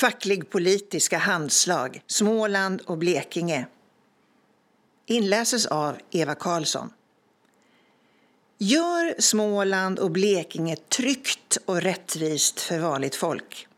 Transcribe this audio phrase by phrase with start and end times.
[0.00, 3.66] Facklig-politiska handslag Småland och Blekinge
[5.06, 6.92] inläses av Eva Karlsson.
[8.58, 13.68] Gör Småland och Blekinge tryggt och rättvist för vanligt folk.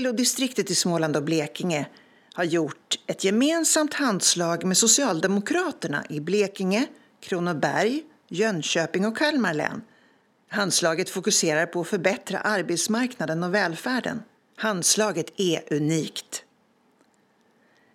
[0.00, 1.86] LO-distriktet i Småland och Blekinge
[2.34, 6.86] har gjort ett gemensamt handslag med Socialdemokraterna i Blekinge,
[7.20, 9.82] Kronoberg, Jönköping och Kalmar län.
[10.48, 14.22] Handslaget fokuserar på att förbättra arbetsmarknaden och välfärden.
[14.56, 16.44] Handslaget är unikt.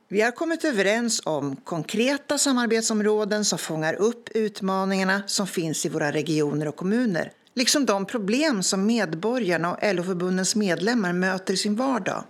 [0.07, 6.11] Vi har kommit överens om konkreta samarbetsområden som fångar upp utmaningarna som finns i våra
[6.11, 12.23] regioner och kommuner, liksom de problem som medborgarna och LO-förbundens medlemmar möter i sin vardag.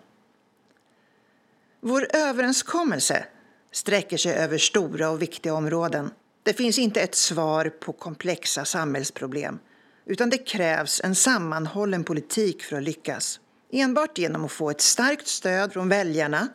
[1.82, 3.26] Vår överenskommelse
[3.72, 6.12] sträcker sig över stora och viktiga områden.
[6.44, 9.60] Det finns inte ett svar på komplexa samhällsproblem,
[10.06, 13.40] utan det krävs en sammanhållen politik för att lyckas.
[13.72, 16.48] Enbart genom att få ett starkt stöd från väljarna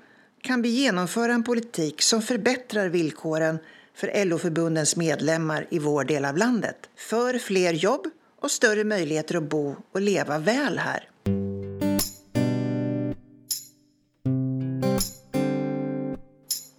[0.43, 3.59] kan vi genomföra en politik som förbättrar villkoren
[3.95, 6.77] för LO-förbundens medlemmar i vår del av landet.
[6.97, 8.07] För fler jobb
[8.41, 11.09] och större möjligheter att bo och leva väl här.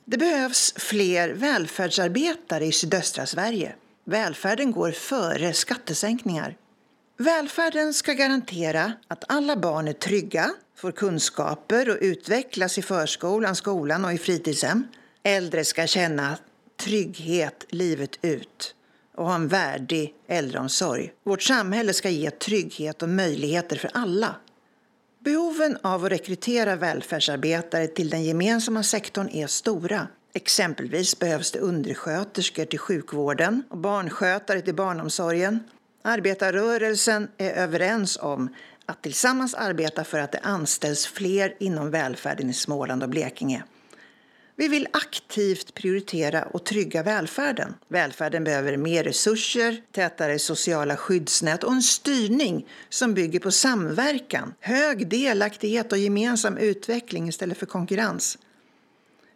[0.05, 3.75] Det behövs fler välfärdsarbetare i sydöstra Sverige.
[4.05, 6.57] Välfärden går före skattesänkningar.
[7.17, 14.05] Välfärden ska garantera att alla barn är trygga, får kunskaper och utvecklas i förskolan, skolan
[14.05, 14.87] och i fritidshem.
[15.23, 16.37] Äldre ska känna
[16.79, 18.75] trygghet livet ut
[19.15, 21.13] och ha en värdig äldreomsorg.
[21.23, 24.35] Vårt samhälle ska ge trygghet och möjligheter för alla.
[25.19, 30.07] Behoven av att rekrytera välfärdsarbetare till den gemensamma sektorn är stora.
[30.33, 35.59] Exempelvis behövs det undersköterskor till sjukvården och barnskötare till barnomsorgen.
[36.07, 38.49] Arbetarrörelsen är överens om
[38.85, 43.63] att tillsammans arbeta för att det anställs fler inom välfärden i Småland och Blekinge.
[44.55, 47.73] Vi vill aktivt prioritera och trygga välfärden.
[47.87, 55.07] Välfärden behöver mer resurser, tätare sociala skyddsnät och en styrning som bygger på samverkan, hög
[55.07, 58.37] delaktighet och gemensam utveckling istället för konkurrens.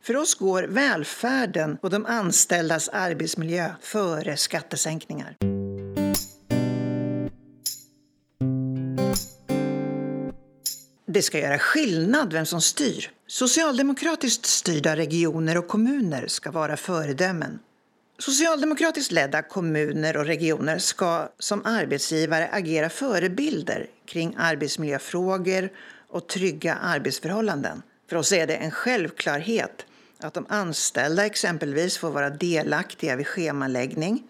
[0.03, 5.58] För oss går välfärden och de anställdas arbetsmiljö före skattesänkningar.
[11.11, 13.11] Det ska göra skillnad vem som styr.
[13.27, 17.59] Socialdemokratiskt styrda regioner och kommuner ska vara föredömen.
[18.19, 25.69] Socialdemokratiskt ledda kommuner och regioner ska som arbetsgivare agera förebilder kring arbetsmiljöfrågor
[26.09, 27.81] och trygga arbetsförhållanden.
[28.09, 29.85] För oss är det en självklarhet
[30.19, 34.23] att de anställda exempelvis får vara delaktiga vid schemaläggning,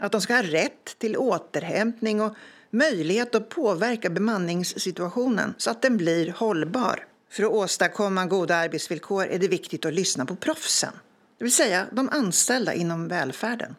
[0.00, 2.34] att de ska ha rätt till återhämtning och
[2.70, 7.06] möjlighet att påverka bemanningssituationen så att den blir hållbar.
[7.30, 10.92] För att åstadkomma goda arbetsvillkor är det viktigt att lyssna på proffsen,
[11.40, 13.76] det vill säga de anställda inom välfärden.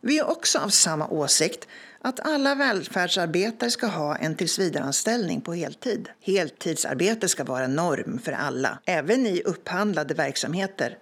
[0.00, 1.68] Vi är också av samma åsikt
[2.00, 6.08] att alla välfärdsarbetare ska ha en tillsvidareanställning på heltid.
[6.20, 10.98] Heltidsarbete ska vara norm för alla, även i upphandlade verksamheter.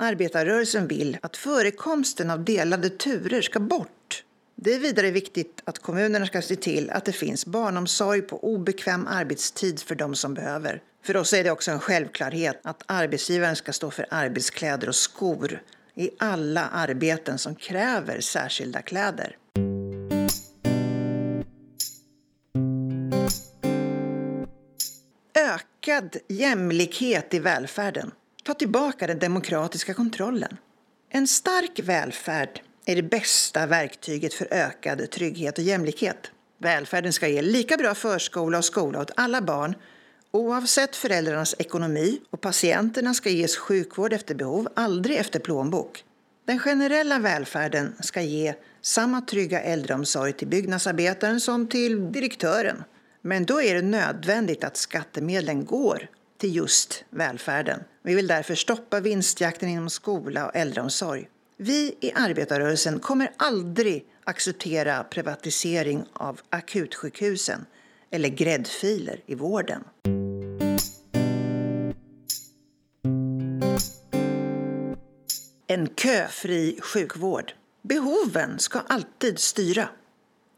[0.00, 4.24] Arbetarrörelsen vill att förekomsten av delade turer ska bort
[4.60, 9.06] det är vidare viktigt att kommunerna ska se till att det finns barnomsorg på obekväm
[9.06, 10.82] arbetstid för de som behöver.
[11.04, 15.62] För oss är det också en självklarhet att arbetsgivaren ska stå för arbetskläder och skor
[15.94, 19.36] i alla arbeten som kräver särskilda kläder.
[25.34, 28.10] Ökad jämlikhet i välfärden.
[28.48, 30.56] Ta tillbaka den demokratiska kontrollen.
[31.10, 36.30] En stark välfärd är det bästa verktyget för ökad trygghet och jämlikhet.
[36.58, 39.74] Välfärden ska ge lika bra förskola och skola åt alla barn
[40.30, 46.04] oavsett föräldrarnas ekonomi och patienterna ska ges sjukvård efter behov, aldrig efter plånbok.
[46.46, 52.84] Den generella välfärden ska ge samma trygga äldreomsorg till byggnadsarbetaren som till direktören.
[53.22, 56.08] Men då är det nödvändigt att skattemedlen går
[56.38, 57.80] till just välfärden.
[58.08, 61.28] Vi vill därför stoppa vinstjakten inom skola och äldreomsorg.
[61.56, 67.66] Vi i arbetarrörelsen kommer aldrig acceptera privatisering av akutsjukhusen
[68.10, 69.84] eller gräddfiler i vården.
[75.66, 77.52] En köfri sjukvård.
[77.82, 79.88] Behoven ska alltid styra.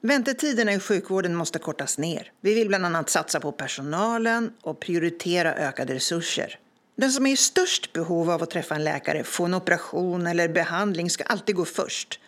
[0.03, 2.33] Väntetiderna i sjukvården måste kortas ner.
[2.41, 6.60] Vi vill bland annat satsa på personalen och prioritera ökade resurser.
[7.01, 10.49] Den som är i störst behov av att träffa en läkare, få en operation eller
[10.49, 12.21] behandling ska alltid gå först.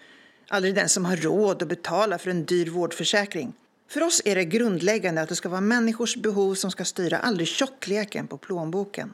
[0.48, 3.52] Aldrig den som har råd att betala för en dyr vårdförsäkring.
[3.90, 7.48] För oss är det grundläggande att det ska vara människors behov som ska styra, aldrig
[7.48, 9.12] tjockleken på plånboken.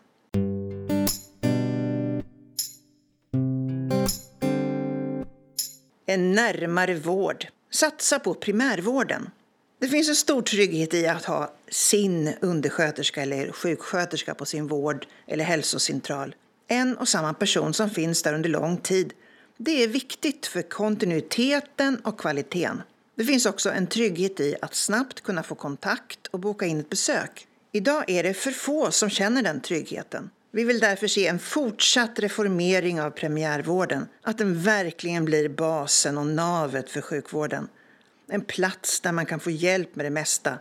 [6.06, 7.46] En närmare vård.
[7.70, 9.30] Satsa på primärvården.
[9.80, 15.06] Det finns en stor trygghet i att ha sin undersköterska eller sjuksköterska på sin vård
[15.26, 16.34] eller hälsocentral.
[16.68, 19.12] En och samma person som finns där under lång tid.
[19.56, 22.82] Det är viktigt för kontinuiteten och kvaliteten.
[23.14, 26.90] Det finns också en trygghet i att snabbt kunna få kontakt och boka in ett
[26.90, 27.46] besök.
[27.72, 30.30] Idag är det för få som känner den tryggheten.
[30.50, 36.26] Vi vill därför se en fortsatt reformering av premiärvården, att den verkligen blir basen och
[36.26, 37.68] navet för sjukvården.
[38.30, 40.58] En plats där man kan få hjälp med det mesta.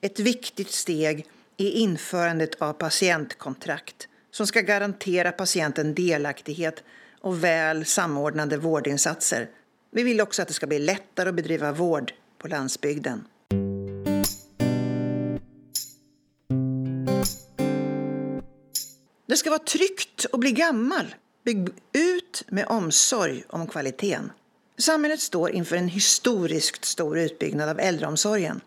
[0.00, 1.26] Ett viktigt steg
[1.56, 6.82] är införandet av patientkontrakt som ska garantera patienten delaktighet
[7.20, 9.48] och väl samordnade vårdinsatser.
[9.90, 13.24] Vi vill också att det ska bli lättare att bedriva vård på landsbygden.
[19.26, 21.14] Det ska vara tryggt att bli gammal.
[21.44, 24.32] Bygg ut med omsorg om kvaliteten.
[24.80, 28.60] Samhället står inför en historiskt stor utbyggnad av äldreomsorgen.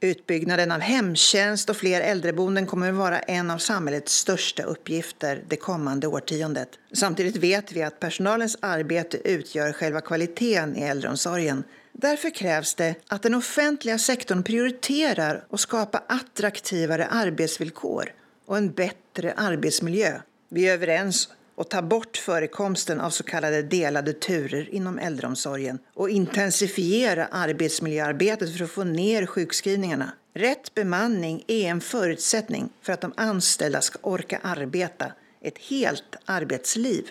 [0.00, 5.56] Utbyggnaden av hemtjänst och fler äldreboenden kommer att vara en av samhällets största uppgifter det
[5.56, 6.68] kommande årtiondet.
[6.92, 11.64] Samtidigt vet vi att personalens arbete utgör själva kvaliteten i äldreomsorgen.
[11.92, 18.12] Därför krävs det att den offentliga sektorn prioriterar och skapar attraktivare arbetsvillkor
[18.46, 20.20] och en bättre arbetsmiljö.
[20.48, 26.10] Vi är överens och ta bort förekomsten av så kallade delade turer inom äldreomsorgen och
[26.10, 30.12] intensifiera arbetsmiljöarbetet för att få ner sjukskrivningarna.
[30.34, 37.04] Rätt bemanning är en förutsättning för att de anställda ska orka arbeta ett helt arbetsliv.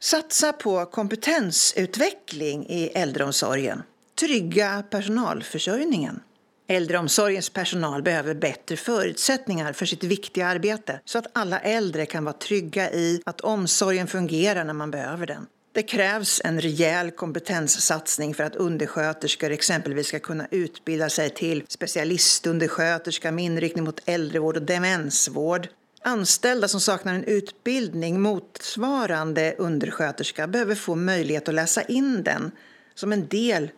[0.00, 3.82] Satsa på kompetensutveckling i äldreomsorgen.
[4.20, 6.20] Trygga personalförsörjningen.
[6.70, 12.32] Äldreomsorgens personal behöver bättre förutsättningar för sitt viktiga arbete så att alla äldre kan vara
[12.32, 15.46] trygga i att omsorgen fungerar när man behöver den.
[15.72, 23.32] Det krävs en rejäl kompetenssatsning för att undersköterskor exempelvis ska kunna utbilda sig till specialistundersköterska
[23.32, 25.68] med inriktning mot äldrevård och demensvård.
[26.02, 32.50] Anställda som saknar en utbildning motsvarande undersköterska behöver få möjlighet att läsa in den
[32.94, 33.70] som en del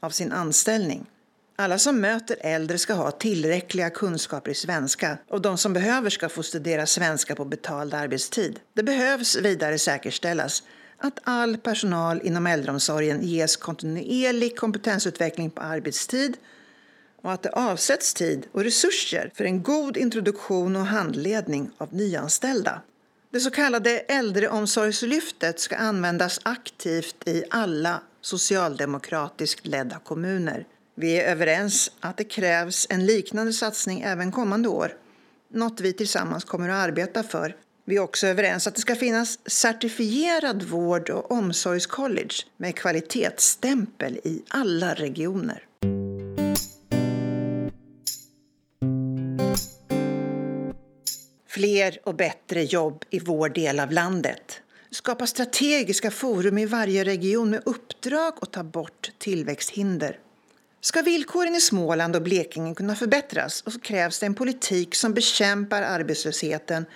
[0.00, 1.06] av sin anställning.
[1.60, 6.28] Alla som möter äldre ska ha tillräckliga kunskaper i svenska och de som behöver ska
[6.28, 8.60] få studera svenska på betald arbetstid.
[8.74, 10.62] Det behövs vidare säkerställas
[10.98, 16.36] att all personal inom äldreomsorgen ges kontinuerlig kompetensutveckling på arbetstid
[17.22, 22.82] och att det avsätts tid och resurser för en god introduktion och handledning av nyanställda.
[23.32, 30.66] Det så kallade äldreomsorgslyftet ska användas aktivt i alla socialdemokratiskt ledda kommuner.
[30.94, 34.96] Vi är överens att det krävs en liknande satsning även kommande år,
[35.52, 37.56] något vi tillsammans kommer att arbeta för.
[37.84, 44.42] Vi är också överens att det ska finnas certifierad vård och omsorgscollege med kvalitetsstämpel i
[44.48, 45.66] alla regioner.
[51.48, 54.60] Fler och bättre jobb i vår del av landet.
[54.90, 60.18] Skapa strategiska forum i varje region med uppdrag att ta bort tillväxthinder.
[60.82, 65.82] Ska villkoren i Småland och Blekinge kunna förbättras så krävs det en politik som bekämpar
[65.82, 66.86] arbetslösheten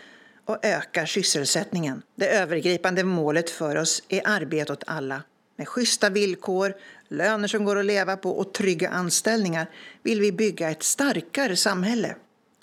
[0.45, 2.03] och ökar sysselsättningen.
[2.17, 5.23] Det övergripande målet för oss är arbete åt alla.
[5.57, 6.75] Med schyssta villkor,
[7.09, 9.71] löner som går att leva på och trygga anställningar
[10.03, 12.17] vill vi bygga ett starkare samhälle.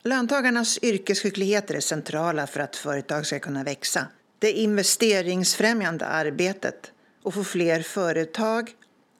[0.03, 4.05] Löntagarnas yrkesskickligheter är centrala för att företag ska kunna växa.
[4.39, 6.91] Det investeringsfrämjande arbetet
[7.23, 8.71] och få fler företag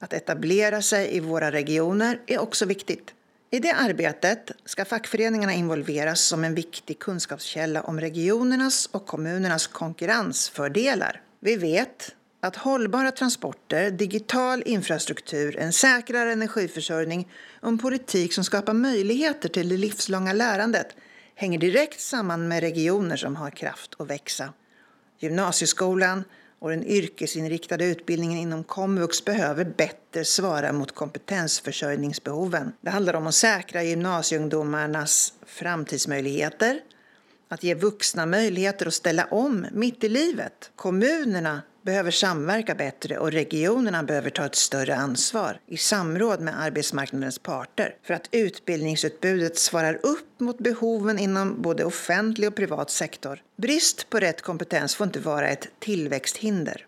[0.02, 3.14] att etablera sig i våra regioner är också viktigt.
[3.50, 11.20] I det arbetet ska fackföreningarna involveras som en viktig kunskapskälla om regionernas och kommunernas konkurrensfördelar.
[11.40, 17.28] Vi vet att hållbara transporter, digital infrastruktur, en säkrare energiförsörjning
[17.60, 20.96] och en politik som skapar möjligheter till det livslånga lärandet
[21.34, 24.52] hänger direkt samman med regioner som har kraft att växa.
[25.18, 26.24] Gymnasieskolan
[26.62, 32.72] och den yrkesinriktade utbildningen inom komvux behöver bättre svara mot kompetensförsörjningsbehoven.
[32.80, 36.80] Det handlar om att säkra gymnasieungdomarnas framtidsmöjligheter,
[37.48, 40.70] att ge vuxna möjligheter att ställa om mitt i livet.
[40.76, 47.38] Kommunerna behöver samverka bättre och regionerna behöver ta ett större ansvar i samråd med arbetsmarknadens
[47.38, 53.42] parter för att utbildningsutbudet svarar upp mot behoven inom både offentlig och privat sektor.
[53.56, 56.86] Brist på rätt kompetens får inte vara ett tillväxthinder.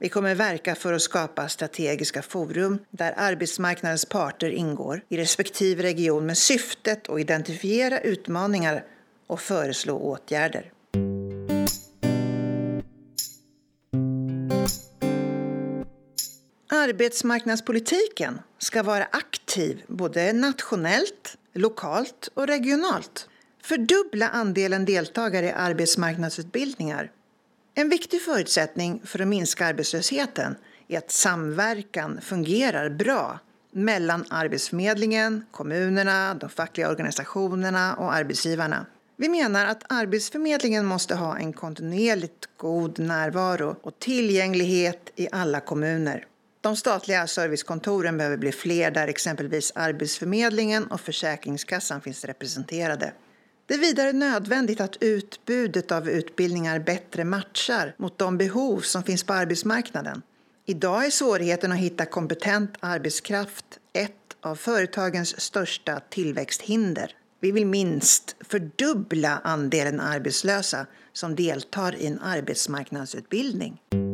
[0.00, 6.26] Vi kommer verka för att skapa strategiska forum där arbetsmarknadens parter ingår i respektive region
[6.26, 8.84] med syftet att identifiera utmaningar
[9.26, 10.72] och föreslå åtgärder.
[16.88, 23.28] Arbetsmarknadspolitiken ska vara aktiv både nationellt, lokalt och regionalt.
[23.62, 27.10] Fördubbla andelen deltagare i arbetsmarknadsutbildningar.
[27.74, 30.56] En viktig förutsättning för att minska arbetslösheten
[30.88, 33.38] är att samverkan fungerar bra
[33.72, 38.86] mellan Arbetsförmedlingen, kommunerna, de fackliga organisationerna och arbetsgivarna.
[39.16, 46.24] Vi menar att Arbetsförmedlingen måste ha en kontinuerligt god närvaro och tillgänglighet i alla kommuner.
[46.68, 53.12] De statliga servicekontoren behöver bli fler där exempelvis Arbetsförmedlingen och Försäkringskassan finns representerade.
[53.66, 59.24] Det är vidare nödvändigt att utbudet av utbildningar bättre matchar mot de behov som finns
[59.24, 60.22] på arbetsmarknaden.
[60.66, 67.12] Idag är svårigheten att hitta kompetent arbetskraft ett av företagens största tillväxthinder.
[67.40, 74.07] Vi vill minst fördubbla andelen arbetslösa som deltar i en arbetsmarknadsutbildning.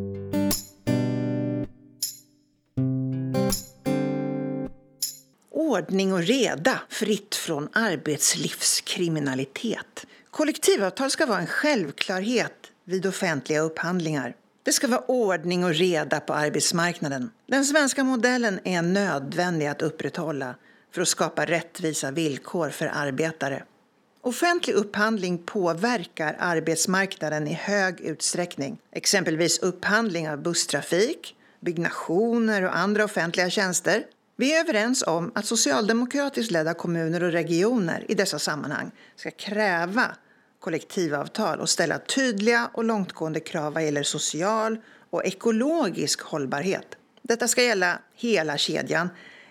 [5.75, 10.07] Ordning och reda, fritt från arbetslivskriminalitet.
[10.31, 12.53] Kollektivavtal ska vara en självklarhet
[12.85, 14.37] vid offentliga upphandlingar.
[14.63, 17.31] Det ska vara ordning och reda på arbetsmarknaden.
[17.47, 20.55] Den svenska modellen är nödvändig att upprätthålla
[20.95, 23.65] för att skapa rättvisa villkor för arbetare.
[24.21, 28.79] Offentlig upphandling påverkar arbetsmarknaden i hög utsträckning.
[28.93, 34.05] Exempelvis upphandling av busstrafik, byggnationer och andra offentliga tjänster
[34.37, 40.17] vi är överens om att socialdemokratiskt ledda kommuner och regioner i dessa sammanhang ska kräva
[40.61, 44.77] kollektivavtal och ställa tydliga och långtgående krav vad gäller social
[45.11, 46.97] och ekologisk hållbarhet.
[47.23, 49.09] Detta ska gälla hela kedjan,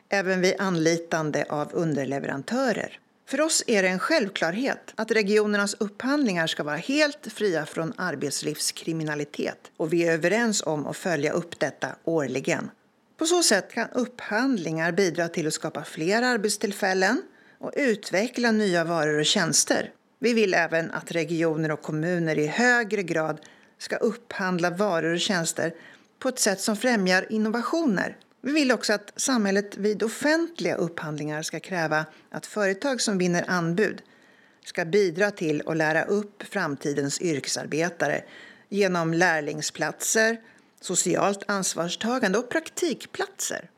[0.10, 3.00] även vid anlitande av underleverantörer.
[3.30, 9.72] För oss är det en självklarhet att regionernas upphandlingar ska vara helt fria från arbetslivskriminalitet
[9.78, 12.70] och vi är överens om att följa upp detta årligen.
[13.24, 17.22] På så sätt kan upphandlingar bidra till att skapa fler arbetstillfällen
[17.60, 19.92] och utveckla nya varor och tjänster.
[20.20, 23.40] Vi vill även att regioner och kommuner i högre grad
[23.78, 25.74] ska upphandla varor och tjänster
[26.20, 28.18] på ett sätt som främjar innovationer.
[28.42, 34.02] Vi vill också att samhället vid offentliga upphandlingar ska kräva att företag som vinner anbud
[34.66, 38.24] ska bidra till att lära upp framtidens yrkesarbetare
[38.70, 40.38] genom lärlingsplatser,
[40.84, 43.70] socialt ansvarstagande och praktikplatser.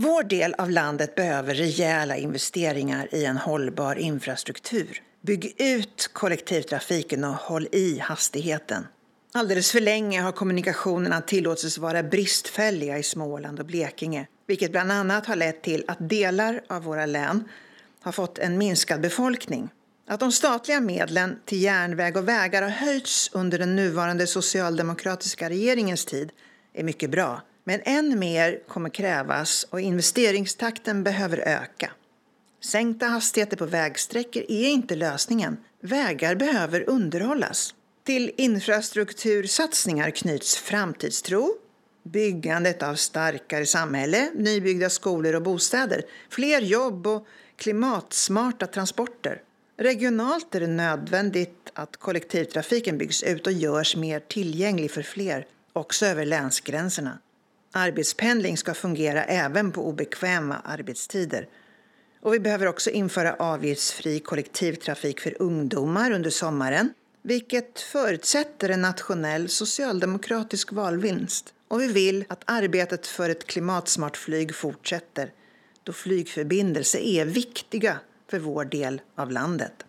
[0.00, 5.02] Vår del av landet behöver rejäla investeringar i en hållbar infrastruktur.
[5.22, 8.86] Bygg ut kollektivtrafiken och håll i hastigheten.
[9.34, 15.26] Alldeles för länge har kommunikationerna tillåtits vara bristfälliga i Småland och Blekinge, vilket bland annat
[15.26, 17.44] har lett till att delar av våra län
[18.00, 19.68] har fått en minskad befolkning.
[20.10, 26.04] Att de statliga medlen till järnväg och vägar har höjts under den nuvarande socialdemokratiska regeringens
[26.04, 26.32] tid
[26.74, 27.42] är mycket bra.
[27.64, 31.90] Men än mer kommer krävas och investeringstakten behöver öka.
[32.64, 35.56] Sänkta hastigheter på vägsträckor är inte lösningen.
[35.82, 37.74] Vägar behöver underhållas.
[38.04, 41.54] Till infrastruktursatsningar knyts framtidstro,
[42.04, 49.42] byggandet av starkare samhälle, nybyggda skolor och bostäder, fler jobb och klimatsmarta transporter.
[49.80, 56.06] Regionalt är det nödvändigt att kollektivtrafiken byggs ut och görs mer tillgänglig för fler, också
[56.06, 57.18] över länsgränserna.
[57.72, 61.48] Arbetspendling ska fungera även på obekväma arbetstider.
[62.20, 66.92] Och vi behöver också införa avgiftsfri kollektivtrafik för ungdomar under sommaren,
[67.22, 71.54] vilket förutsätter en nationell socialdemokratisk valvinst.
[71.68, 75.32] Och vi vill att arbetet för ett klimatsmart flyg fortsätter,
[75.82, 79.84] då flygförbindelser är viktiga för vår del av landet.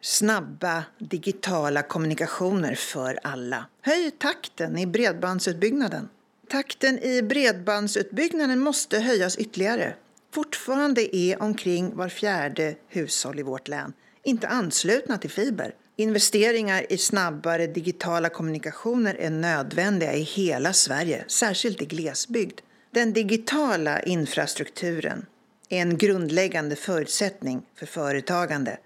[0.00, 3.66] Snabba digitala kommunikationer för alla.
[3.82, 6.08] Höj takten i bredbandsutbyggnaden.
[6.48, 9.94] Takten i bredbandsutbyggnaden måste höjas ytterligare.
[10.34, 13.92] Fortfarande är omkring var fjärde hushåll i vårt län
[14.28, 15.74] inte anslutna till fiber.
[16.00, 22.60] Investeringar i snabbare digitala kommunikationer är nödvändiga i hela Sverige, särskilt i glesbygd.
[22.90, 25.26] Den digitala infrastrukturen
[25.68, 28.78] är en grundläggande förutsättning för företagande,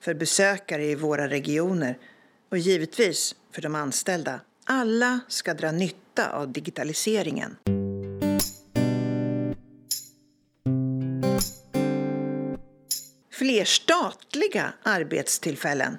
[0.00, 1.98] för besökare i våra regioner
[2.50, 4.40] och givetvis för de anställda.
[4.64, 7.56] Alla ska dra nytta av digitaliseringen.
[13.32, 15.96] Fler statliga arbetstillfällen.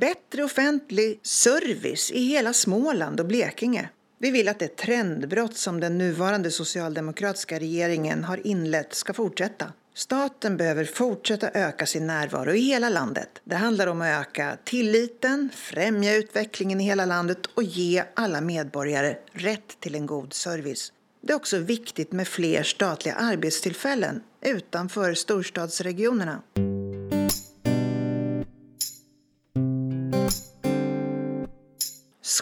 [0.00, 3.88] Bättre offentlig service i hela Småland och Blekinge.
[4.18, 9.72] Vi vill att det trendbrott som den nuvarande socialdemokratiska regeringen har inlett ska fortsätta.
[9.94, 13.28] Staten behöver fortsätta öka sin närvaro i hela landet.
[13.44, 19.16] Det handlar om att öka tilliten, främja utvecklingen i hela landet och ge alla medborgare
[19.32, 20.92] rätt till en god service.
[21.22, 26.42] Det är också viktigt med fler statliga arbetstillfällen utanför storstadsregionerna.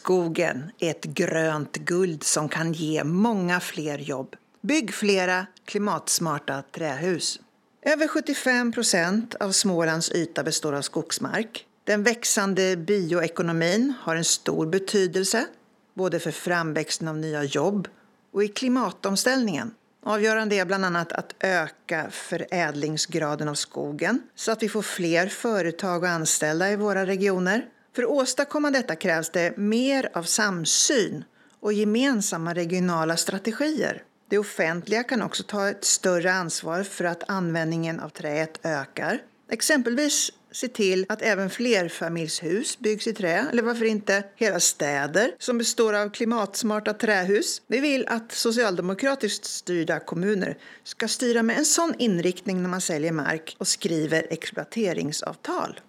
[0.04, 4.36] Skogen är ett grönt guld som kan ge många fler jobb.
[4.60, 7.40] Bygg flera klimatsmarta trähus.
[7.82, 11.66] Över 75 procent av Smålands yta består av skogsmark.
[11.84, 15.46] Den växande bioekonomin har en stor betydelse
[15.94, 17.88] både för framväxten av nya jobb
[18.32, 19.74] och i klimatomställningen.
[20.02, 26.02] Avgörande är bland annat att öka förädlingsgraden av skogen så att vi får fler företag
[26.02, 27.68] och anställda i våra regioner.
[27.94, 31.24] För att åstadkomma detta krävs det mer av samsyn
[31.60, 34.02] och gemensamma regionala strategier.
[34.28, 39.22] Det offentliga kan också ta ett större ansvar för att användningen av träet ökar.
[39.50, 45.58] Exempelvis se till att även flerfamiljshus byggs i trä, eller varför inte hela städer som
[45.58, 47.62] består av klimatsmarta trähus.
[47.66, 53.12] Vi vill att socialdemokratiskt styrda kommuner ska styra med en sån inriktning när man säljer
[53.12, 55.80] mark och skriver exploateringsavtal.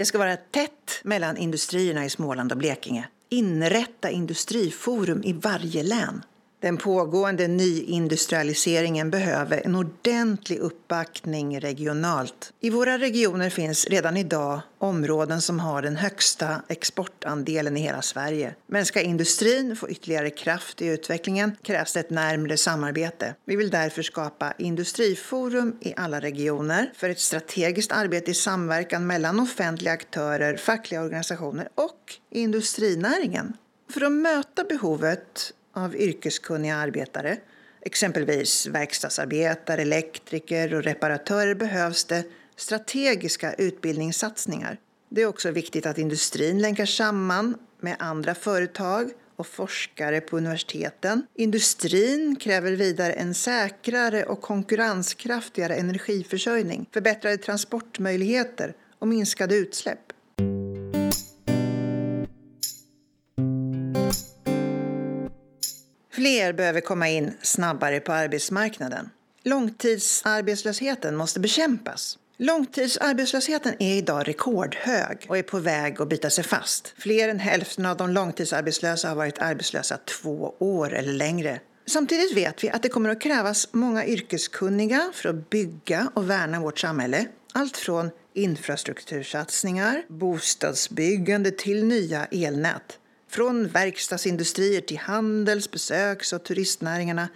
[0.00, 3.08] Det ska vara tätt mellan industrierna i Småland och Blekinge.
[3.28, 6.22] Inrätta industriforum i varje län.
[6.60, 12.52] Den pågående nyindustrialiseringen behöver en ordentlig uppbackning regionalt.
[12.60, 18.54] I våra regioner finns redan idag områden som har den högsta exportandelen i hela Sverige.
[18.66, 23.34] Men ska industrin få ytterligare kraft i utvecklingen krävs det ett närmre samarbete.
[23.44, 29.40] Vi vill därför skapa industriforum i alla regioner för ett strategiskt arbete i samverkan mellan
[29.40, 33.52] offentliga aktörer, fackliga organisationer och industrinäringen.
[33.92, 37.36] För att möta behovet av yrkeskunniga arbetare,
[37.80, 42.24] exempelvis verkstadsarbetare, elektriker och reparatörer, behövs det
[42.56, 44.78] strategiska utbildningssatsningar.
[45.08, 51.26] Det är också viktigt att industrin länkar samman med andra företag och forskare på universiteten.
[51.34, 60.12] Industrin kräver vidare en säkrare och konkurrenskraftigare energiförsörjning, förbättrade transportmöjligheter och minskade utsläpp.
[66.30, 69.10] Fler behöver komma in snabbare på arbetsmarknaden.
[69.44, 72.18] Långtidsarbetslösheten måste bekämpas.
[72.36, 76.94] Långtidsarbetslösheten är idag rekordhög och är på väg att bita sig fast.
[76.98, 81.60] Fler än hälften av de långtidsarbetslösa har varit arbetslösa två år eller längre.
[81.86, 86.60] Samtidigt vet vi att det kommer att krävas många yrkeskunniga för att bygga och värna
[86.60, 87.26] vårt samhälle.
[87.52, 92.99] Allt från infrastruktursatsningar, bostadsbyggande till nya elnät.
[93.30, 97.28] Från verkstadsindustrier till handels-, besöks och turistnäringarna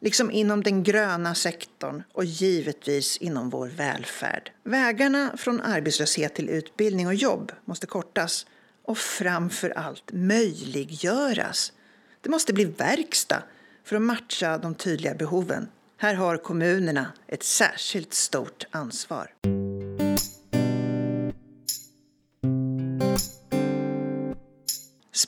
[0.00, 4.50] liksom inom den gröna sektorn och givetvis inom vår välfärd.
[4.64, 8.46] Vägarna från arbetslöshet till utbildning och jobb måste kortas
[8.84, 11.72] och framför allt möjliggöras.
[12.20, 13.42] Det måste bli verkstad
[13.84, 15.68] för att matcha de tydliga behoven.
[15.96, 19.30] Här har kommunerna ett särskilt stort ansvar.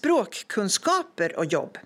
[0.05, 1.79] Språkkunskaper och jobb.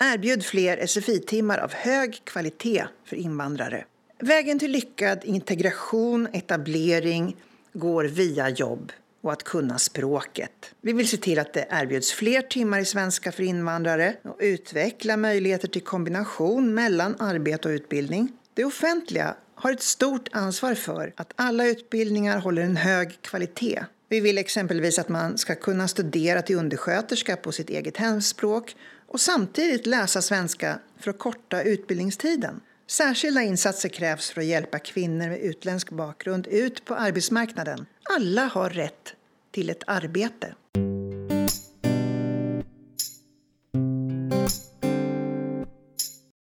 [0.00, 3.84] Erbjud fler SFI-timmar av hög kvalitet för invandrare.
[4.18, 7.36] Vägen till lyckad integration, etablering
[7.72, 10.74] går via jobb och att kunna språket.
[10.80, 15.16] Vi vill se till att det erbjuds fler timmar i svenska för invandrare och utveckla
[15.16, 18.32] möjligheter till kombination mellan arbete och utbildning.
[18.54, 24.20] Det offentliga har ett stort ansvar för att alla utbildningar håller en hög kvalitet vi
[24.20, 28.76] vill exempelvis att man ska kunna studera till undersköterska på sitt eget hemspråk
[29.08, 32.60] och samtidigt läsa svenska för att korta utbildningstiden.
[32.86, 37.86] Särskilda insatser krävs för att hjälpa kvinnor med utländsk bakgrund ut på arbetsmarknaden.
[38.16, 39.14] Alla har rätt
[39.50, 40.54] till ett arbete.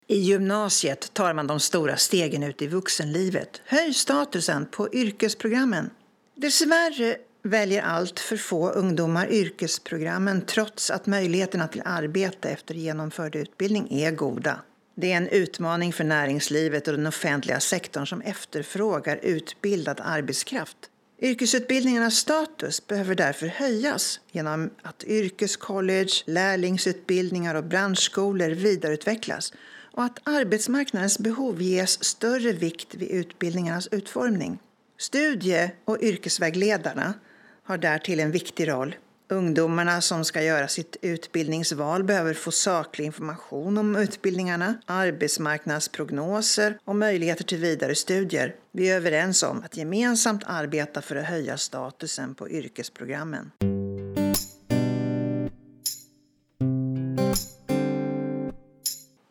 [0.06, 3.60] I gymnasiet tar man de stora stegen ut i vuxenlivet.
[3.64, 5.90] Höj statusen på yrkesprogrammen.
[6.34, 13.88] Dessvärre väljer allt för få ungdomar yrkesprogrammen trots att möjligheterna till arbete efter genomförd utbildning
[13.90, 14.60] är goda.
[14.94, 20.76] Det är en utmaning för näringslivet och den offentliga sektorn som efterfrågar utbildad arbetskraft.
[21.20, 29.52] Yrkesutbildningarnas status behöver därför höjas genom att yrkescollege, lärlingsutbildningar och branschskolor vidareutvecklas
[29.92, 34.58] och att arbetsmarknadens behov ges större vikt vid utbildningarnas utformning.
[34.98, 37.14] Studie och yrkesvägledarna
[37.68, 38.96] har därtill en viktig roll.
[39.30, 47.44] Ungdomarna som ska göra sitt utbildningsval behöver få saklig information om utbildningarna, arbetsmarknadsprognoser och möjligheter
[47.44, 48.54] till vidare studier.
[48.72, 53.50] Vi är överens om att gemensamt arbeta för att höja statusen på yrkesprogrammen.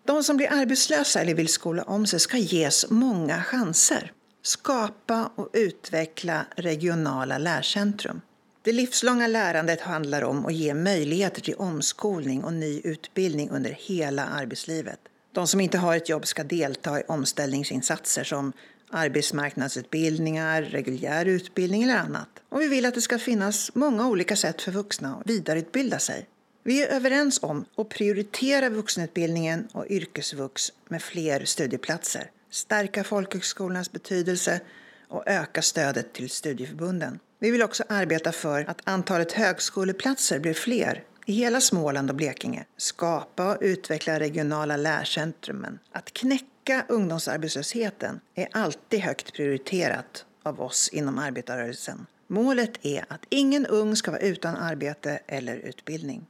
[0.05, 4.11] De som blir arbetslösa eller vill skola om sig ska ges många chanser.
[4.41, 8.21] Skapa och utveckla regionala lärcentrum.
[8.67, 14.25] Det livslånga lärandet handlar om att ge möjligheter till omskolning och ny utbildning under hela
[14.25, 14.99] arbetslivet.
[15.31, 18.53] De som inte har ett jobb ska delta i omställningsinsatser som
[18.91, 22.29] arbetsmarknadsutbildningar, reguljär utbildning eller annat.
[22.49, 26.27] Och vi vill att det ska finnas många olika sätt för vuxna att vidareutbilda sig.
[26.63, 34.61] Vi är överens om att prioritera vuxenutbildningen och yrkesvux med fler studieplatser, stärka folkhögskolornas betydelse
[35.07, 37.19] och öka stödet till studieförbunden.
[37.39, 42.65] Vi vill också arbeta för att antalet högskoleplatser blir fler i hela Småland och Blekinge.
[42.77, 45.79] Skapa och utveckla regionala lärcentrumen.
[45.91, 52.05] Att knäcka ungdomsarbetslösheten är alltid högt prioriterat av oss inom arbetarrörelsen.
[52.27, 56.25] Målet är att ingen ung ska vara utan arbete eller utbildning.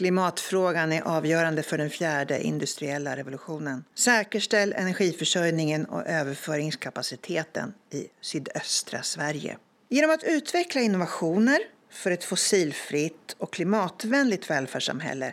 [0.00, 3.84] Klimatfrågan är avgörande för den fjärde industriella revolutionen.
[3.94, 9.56] Säkerställ energiförsörjningen och överföringskapaciteten i sydöstra Sverige.
[9.88, 11.58] Genom att utveckla innovationer
[11.90, 15.32] för ett fossilfritt och klimatvänligt välfärdssamhälle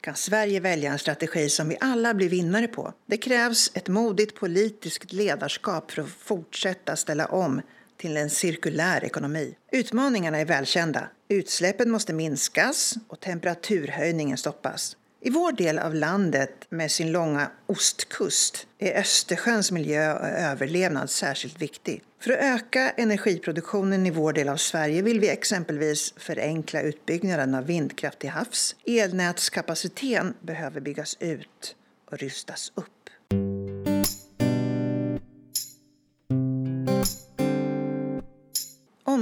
[0.00, 2.92] kan Sverige välja en strategi som vi alla blir vinnare på.
[3.06, 7.62] Det krävs ett modigt politiskt ledarskap för att fortsätta ställa om
[8.02, 9.54] till en cirkulär ekonomi.
[9.72, 11.08] Utmaningarna är välkända.
[11.28, 14.96] Utsläppen måste minskas och temperaturhöjningen stoppas.
[15.20, 21.62] I vår del av landet med sin långa ostkust är Östersjöns miljö och överlevnad särskilt
[21.62, 22.02] viktig.
[22.20, 27.66] För att öka energiproduktionen i vår del av Sverige vill vi exempelvis förenkla utbyggnaden av
[27.66, 28.76] vindkraft till havs.
[28.86, 31.76] Elnätskapaciteten behöver byggas ut
[32.10, 33.01] och rustas upp.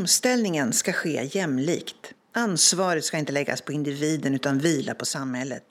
[0.00, 2.12] Omställningen ska ske jämlikt.
[2.32, 5.62] Ansvaret ska inte läggas på individen utan vila på samhället.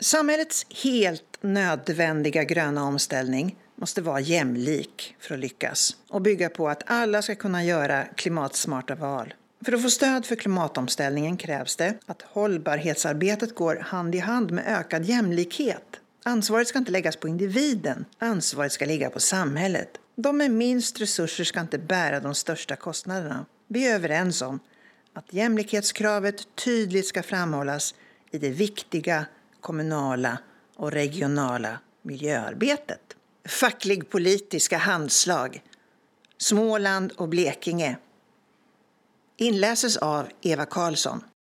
[0.00, 6.82] Samhällets helt nödvändiga gröna omställning måste vara jämlik för att lyckas och bygga på att
[6.86, 9.34] alla ska kunna göra klimatsmarta val.
[9.64, 14.64] För att få stöd för klimatomställningen krävs det att hållbarhetsarbetet går hand i hand med
[14.66, 16.00] ökad jämlikhet.
[16.24, 19.98] Ansvaret ska inte läggas på individen, ansvaret ska ligga på samhället.
[20.16, 23.46] De med minst resurser ska inte bära de största kostnaderna.
[23.74, 24.60] Vi är överens om
[25.12, 27.94] att jämlikhetskravet tydligt ska framhållas
[28.30, 29.26] i det viktiga
[29.60, 30.38] kommunala
[30.76, 33.16] och regionala miljöarbetet.
[33.48, 35.62] Facklig-politiska handslag
[36.36, 37.96] Småland och Blekinge
[39.36, 41.24] inläses av Eva Karlsson.